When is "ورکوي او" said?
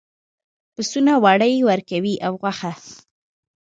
1.69-2.33